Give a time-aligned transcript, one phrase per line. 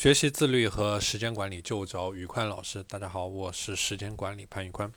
[0.00, 2.84] 学习自律和时间管理就找宇宽老师。
[2.84, 4.88] 大家好，我是时间管理潘宇宽。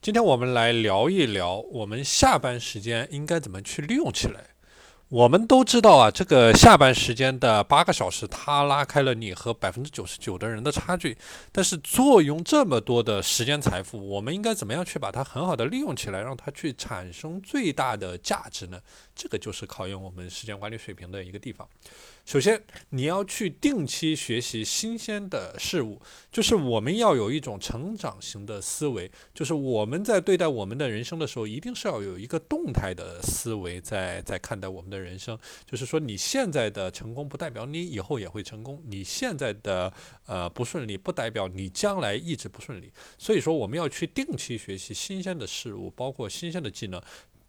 [0.00, 4.48] 今天我们来聊一聊，我们下班时间应该怎么去利用起来。
[5.12, 11.14] 我们都知道啊，这个下班时间的八个小时，它拉开了你和百分之九十九的人的差距。
[11.52, 18.80] 但是，坐拥这么多的时间财富，我们应该怎么样去把它很好的利用起来，让它去产生最大的价值呢？
[19.14, 21.68] 这个就是考验我们时间管理水平的一个地方。
[22.24, 26.00] 首先，你要去定期学习新鲜的事物，
[26.30, 35.38] 就是我们要有一种成长型的思维，就是我们在对待我们的人生的时候，一定是要有一个动态的思维在在看待我们的人生。
[35.66, 39.92] 就是说，你现在的成功不代表你以后也会成功，你现在的
[40.26, 42.92] 呃不顺利不代表你将来一直不顺利。
[43.18, 47.02] 所以说，我们要去定期学习新鲜的事物，包括新鲜的技能。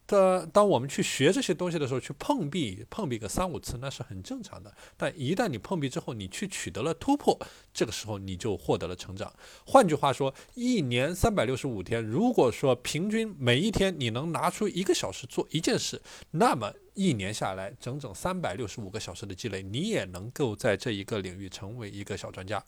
[0.05, 4.73] 的，当我们去学这些东西的时候，去碰壁，碰壁个三五次，那是很正常的。
[4.97, 7.39] 但一旦你碰壁之后，你去取得了突破，
[7.73, 9.33] 这个时候你就获得了成长。
[9.65, 16.01] 换句话说，一年三百六十五天，如果说平均每一天你能拿出一个小时做一件事，
[16.31, 22.63] 那么一年下来，整整三百六十五个小时的积累，你也能够在这一个领域成为一个小专家。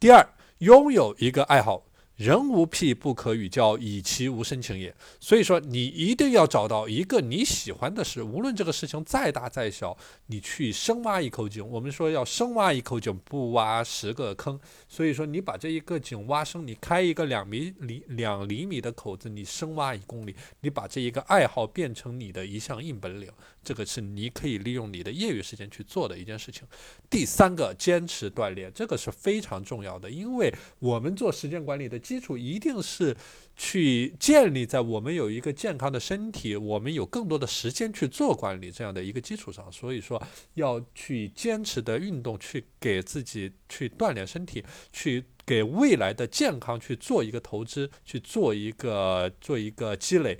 [0.00, 0.28] 第二，
[0.58, 1.87] 拥有一个爱好。
[2.18, 4.92] 人无癖不可与交，以其无深情也。
[5.20, 11.64] 所以说，你一定要找到一个你喜欢的事，无论这个事情再大再小，你去深挖一口井。
[11.64, 14.58] 我们说要深挖一口井，不挖十个坑。
[14.88, 23.30] 所以说，你把这一个井挖深，你开一个两米里两厘米的口子，你深挖一公里，你把这一个爱好变成你的一项硬本领，
[23.62, 26.66] 这个是你可以利用你的业余时间去做的一件事情。
[27.08, 31.96] 第三个，坚持锻炼，这个是非常重要的，因为我们做时间管理的。
[32.08, 33.14] 基础一定是
[33.54, 40.18] 去建立在我们有一个健康的身体，我们有更多的时间去做管理这样的一个基础上，所以说
[40.54, 50.38] 要去坚持的运动，去给自己去锻炼身体，去给未来的健康去做一个投资，去做一个做一个积累。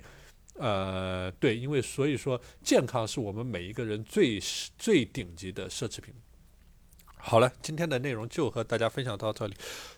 [0.55, 4.39] 呃，对，因为所以说健康是我们每一个人最
[4.75, 6.15] 最顶级的奢侈品。
[7.21, 9.53] 好了，今天的内容就和大家分享到这里。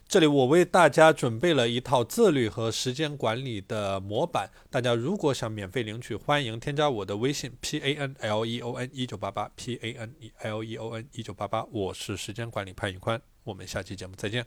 [0.08, 10.96] 这里我为大家准备了一套自律和时间管理的模板，大家如果想免费领取，欢迎添加我的微信 p a n l e o n 一九八八 p a n l e o
[10.96, 14.46] n 一九八八，我是时间管理潘宇宽，我们下期节目再见。